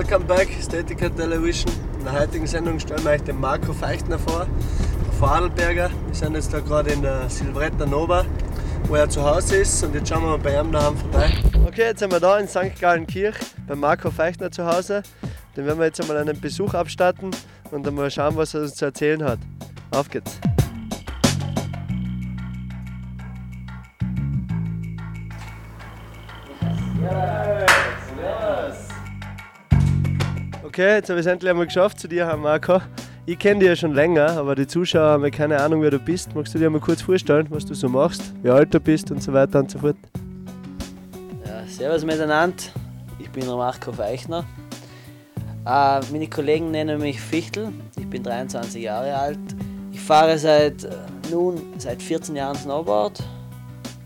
[0.00, 1.70] Welcome back, Statica Television.
[1.98, 4.46] In der heutigen Sendung stellen wir euch den Marco Feichtner vor,
[5.04, 5.90] der Vorarlberger.
[6.06, 8.24] Wir sind jetzt da gerade in der Silvretta Nova,
[8.84, 11.30] wo er zu Hause ist und jetzt schauen wir mal bei ihm daheim vorbei.
[11.66, 12.80] Okay, jetzt sind wir da in St.
[12.80, 13.36] Gallen Kirch
[13.68, 15.02] bei Marco Feichtner zu Hause.
[15.54, 17.32] Den werden wir jetzt einmal einen Besuch abstatten
[17.70, 19.38] und dann mal schauen, was er uns zu erzählen hat.
[19.90, 20.40] Auf geht's!
[30.80, 32.80] Okay, jetzt habe ich es endlich einmal geschafft zu dir, Herr Marco.
[33.26, 35.98] Ich kenne dich ja schon länger, aber die Zuschauer haben ja keine Ahnung, wer du
[35.98, 36.34] bist.
[36.34, 39.22] Magst du dir mal kurz vorstellen, was du so machst, wie alt du bist und
[39.22, 39.96] so weiter und so fort?
[41.44, 42.56] Ja, servus miteinander,
[43.18, 44.46] ich bin der Marco Feichner.
[45.66, 47.68] Äh, meine Kollegen nennen mich Fichtel,
[47.98, 49.38] ich bin 23 Jahre alt.
[49.92, 50.92] Ich fahre seit äh,
[51.30, 53.22] nun seit 14 Jahren Snowboard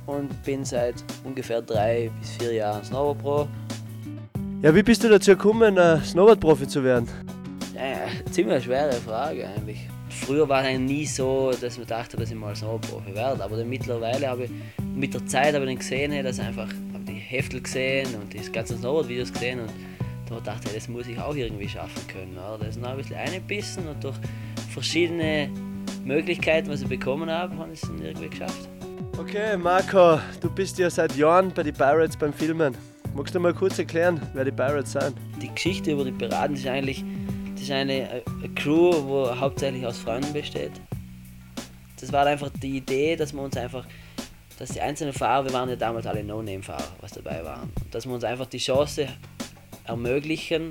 [0.07, 3.49] und bin seit ungefähr drei bis vier Jahren Snowboard Pro.
[4.65, 7.07] Ja, wie bist du dazu gekommen, ein Snowboard-Profi zu werden?
[7.75, 9.87] Ja, ziemlich eine schwere Frage eigentlich.
[10.09, 13.69] Früher war es nie so, dass man dachte, dass ich mal Snowboard-Profi werde, aber dann
[13.69, 14.51] mittlerweile habe ich
[14.83, 18.33] mit der Zeit habe ich dann gesehen, dass ich einfach habe die Heftel gesehen und
[18.33, 19.71] die ganzen Snowboard-Videos gesehen und
[20.31, 22.39] da dachte ich, das muss ich auch irgendwie schaffen können.
[22.39, 22.57] Oder?
[22.61, 24.17] Das ist noch ein bisschen eingebissen und durch
[24.73, 25.51] verschiedene
[26.07, 28.67] Möglichkeiten, was ich bekommen habe, habe ich es dann irgendwie geschafft.
[29.19, 32.75] Okay, Marco, du bist ja seit Jahren bei den Pirates beim Filmen.
[33.15, 35.15] Magst du mal kurz erklären, wer die Pirates sind?
[35.41, 37.05] Die Geschichte über die Piraten ist eigentlich
[37.55, 38.23] das ist eine,
[38.57, 40.73] Crew, die hauptsächlich aus Freunden besteht.
[42.01, 43.87] Das war einfach die Idee, dass wir uns einfach,
[44.59, 48.13] dass die einzelnen Fahrer, wir waren ja damals alle No-Name-Fahrer, was dabei waren, dass wir
[48.13, 49.09] uns einfach die Chance
[49.85, 50.69] ermöglichen,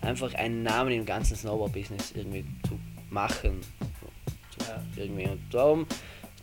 [0.00, 2.78] einfach einen Namen im ganzen Snowboard-Business irgendwie zu
[3.10, 3.60] machen.
[4.60, 4.80] Ja.
[4.96, 5.26] irgendwie.
[5.26, 5.86] Und darum,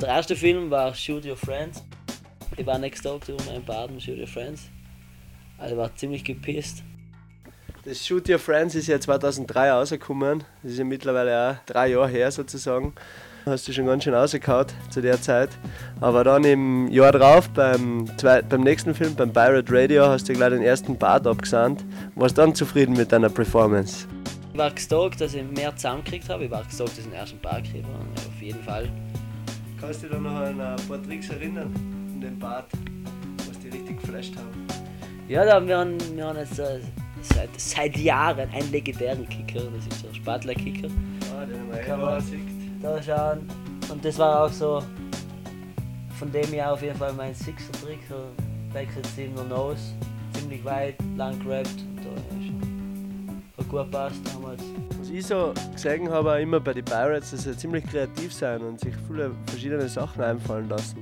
[0.01, 1.81] der erste Film war Shoot Your Friends.
[2.57, 4.69] Ich war next door to mein Baden, Shoot Your Friends.
[5.59, 6.83] Also war ziemlich gepisst.
[7.85, 10.43] Das Shoot Your Friends ist ja 2003 rausgekommen.
[10.63, 12.93] Das ist ja mittlerweile auch drei Jahre her sozusagen.
[13.45, 15.49] Hast du schon ganz schön rausgehauen zu der Zeit.
[16.01, 20.49] Aber dann im Jahr drauf, beim, beim nächsten Film, beim Pirate Radio, hast du gleich
[20.49, 21.83] den ersten Part abgesandt.
[22.15, 24.07] Warst dann zufrieden mit deiner Performance?
[24.51, 26.45] Ich war gestoked, dass ich mehr zusammengekriegt habe.
[26.45, 28.27] Ich war gestoked, dass ich den ersten Part gekriegt habe.
[28.27, 28.89] Auf jeden Fall.
[29.79, 31.73] Kannst du dich noch an ein paar Tricks erinnern?
[32.13, 32.65] In dem Part,
[33.47, 34.68] was die richtig geflasht haben?
[35.29, 36.79] Ja, da haben wir, einen, wir haben jetzt äh,
[37.21, 39.61] seit, seit Jahren einen legendären Kicker.
[39.75, 40.87] Das ist der Spatler-Kicker.
[41.31, 42.23] Ah, den haben wir man
[42.81, 43.47] da schauen.
[43.91, 44.81] Und das war auch so
[46.17, 47.99] von dem Jahr auf jeden Fall mein Sixer-Trick.
[48.09, 48.15] So
[48.73, 49.93] Backside 7er Nose.
[50.33, 51.75] Ziemlich weit, lang gerappt.
[51.77, 54.63] Und da ist gut passt damals.
[54.99, 58.63] Was ich so gesehen habe, auch immer bei den Pirates, dass sie ziemlich kreativ sein
[58.63, 60.97] und sich viele verschiedene Sachen einfallen lassen.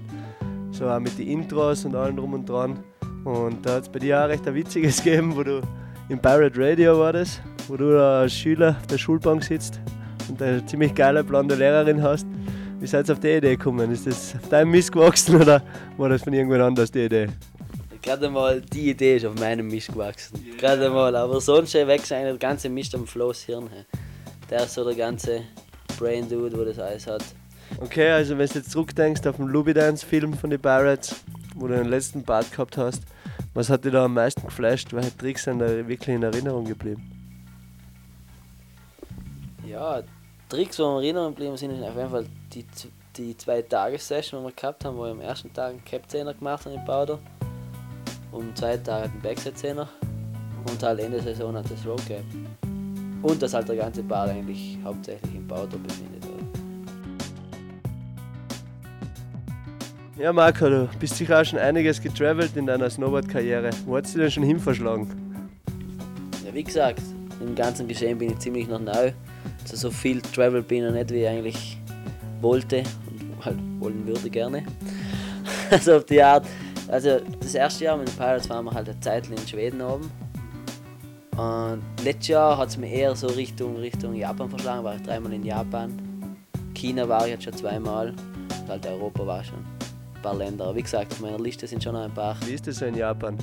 [0.71, 2.83] So auch mit den Intros und allem drum und dran.
[3.27, 5.61] Und da hat es bei dir auch recht ein witziges gegeben, wo du
[6.07, 9.81] im Pirate Radio war das, wo du als Schüler auf der Schulbank sitzt
[10.29, 12.25] und eine ziemlich geile blonde Lehrerin hast.
[12.79, 13.91] Wie seid ihr auf die Idee gekommen?
[13.91, 15.61] Ist das auf deinem Mist gewachsen oder
[15.97, 17.27] war das von irgendwann anders die Idee?
[18.01, 20.41] Gerade mal die Idee ist auf meinem Mist gewachsen.
[20.47, 20.55] Yeah.
[20.55, 23.69] Gerade mal, aber sonst wächst eigentlich der ganze Mist am Floß Hirn.
[24.49, 25.41] Der ist so der ganze
[25.99, 27.25] Brain Dude, wo das alles hat.
[27.81, 31.13] Okay, also wenn du jetzt zurückdenkst auf den Luby Dance Film von den Pirates,
[31.55, 33.01] wo du den letzten Part gehabt hast,
[33.57, 34.94] was hat dich da am meisten geflasht?
[34.94, 37.01] Welche Tricks sind da wirklich in Erinnerung geblieben?
[39.66, 40.03] Ja,
[40.47, 42.63] Tricks, die in Erinnerung geblieben sind, sind auf jeden Fall die,
[43.16, 46.68] die zwei Tagessession, die wir gehabt haben, wo wir am ersten Tag einen Cap-Zehner gemacht
[46.68, 47.18] haben in Powder
[48.31, 49.89] und am zweiten Tag einen Backside-Zehner
[50.69, 52.24] und halt Ende der Saison hat das Road Cap.
[53.24, 56.37] Und dass halt der ganze Bar eigentlich hauptsächlich im Powder befindet.
[60.19, 63.69] Ja, Marco, du bist sicher auch schon einiges getravelt in deiner Snowboard-Karriere.
[63.86, 65.07] Wo hast du denn schon hin verschlagen?
[66.44, 67.03] Ja, wie gesagt,
[67.39, 69.12] im ganzen Geschehen bin ich ziemlich noch neu.
[69.62, 71.77] Also so viel Travel bin ich noch nicht, wie ich eigentlich
[72.42, 74.65] wollte und halt wollen würde gerne.
[75.69, 76.47] also auf die Art.
[76.88, 80.09] Also das erste Jahr mit den Pirates waren wir halt eine Zeit in Schweden oben.
[81.38, 85.31] Und letztes Jahr hat es mir eher so Richtung, Richtung Japan verschlagen, war ich dreimal
[85.33, 85.94] in Japan.
[86.74, 88.15] China war ich jetzt schon zweimal.
[88.62, 89.76] Und halt Europa war schon ein
[90.22, 90.66] paar Länder.
[90.66, 92.36] Aber wie gesagt, auf meiner Liste sind schon ein paar.
[92.46, 93.38] Wie ist das so in Japan?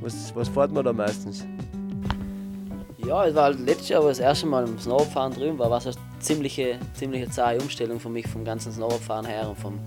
[0.00, 1.44] Was, was fährt man da meistens?
[3.06, 5.78] Ja, es war halt letztes Jahr, wo das erste Mal im Snowboardfahren drüben war, war
[5.78, 9.80] es eine ziemliche, ziemliche zahre Umstellung für mich vom ganzen Snowboardfahren her und vom,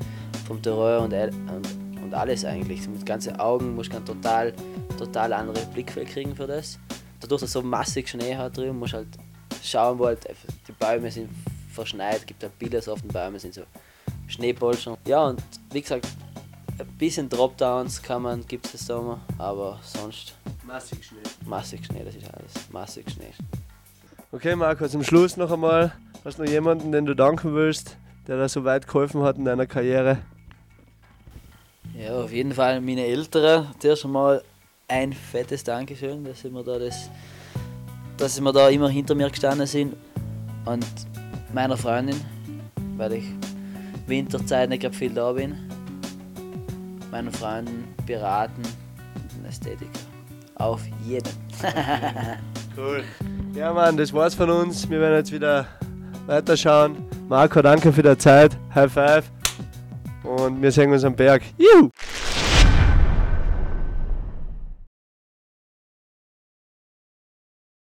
[0.48, 2.88] vom Terror und, und, und alles eigentlich.
[2.88, 4.54] Mit ganzen Augen musst du einen total,
[4.98, 6.78] total andere Blickfeld kriegen für das.
[7.22, 9.08] Dadurch, dass es so massig Schnee hat drüben, musst du halt
[9.64, 10.28] schauen, wo halt
[10.68, 11.30] die Bäume sind
[11.72, 13.62] verschneit, gibt halt Bilder so auf den Bäumen, sind so
[14.28, 14.98] Schneepolster.
[15.08, 15.42] Ja, und
[15.72, 16.08] wie gesagt,
[16.80, 20.36] ein bisschen Dropdowns kann man, gibt es Sommer, aber sonst
[20.66, 21.20] Massig Schnee.
[21.46, 22.54] Massig Schnee, das ist alles.
[22.72, 23.32] Massig Schnee.
[24.32, 25.94] Okay, Marco, zum Schluss noch einmal.
[26.26, 29.46] Hast du noch jemanden, den du danken willst, der dir so weit geholfen hat in
[29.46, 30.18] deiner Karriere?
[31.98, 33.68] Ja, auf jeden Fall meine Eltern.
[33.80, 34.44] Zuerst einmal
[34.88, 37.10] ein fettes Dankeschön, dass sie mir da das,
[38.18, 39.96] dass sie mir da immer hinter mir gestanden sind.
[40.66, 40.86] Und
[41.54, 42.20] meiner Freundin,
[42.98, 43.26] weil ich
[44.08, 45.56] Winterzeit nicht gerade viel da bin.
[47.16, 48.62] Meinen Freunden beraten,
[49.40, 49.90] ein Ästhetiker.
[50.56, 51.32] Auf jeden.
[52.78, 53.06] Cool.
[53.54, 54.90] Ja, Mann, das war's von uns.
[54.90, 55.66] Wir werden jetzt wieder
[56.26, 56.98] weiterschauen.
[57.30, 58.58] Marco, danke für die Zeit.
[58.76, 59.32] High five.
[60.26, 61.42] Und wir sehen uns am Berg.
[61.58, 61.90] Juhu!